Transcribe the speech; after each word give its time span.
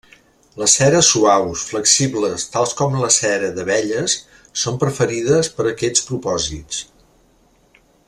Les 0.59 0.73
ceres 0.77 1.09
suaus, 1.15 1.65
flexibles 1.73 2.47
tals 2.55 2.73
com 2.81 2.97
la 3.03 3.11
cera 3.19 3.51
d'abelles 3.59 4.17
són 4.65 4.83
preferides 4.87 5.55
per 5.59 5.67
a 5.69 5.71
aquests 5.77 6.09
propòsits. 6.11 6.85